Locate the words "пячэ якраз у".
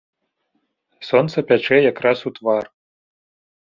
1.53-2.37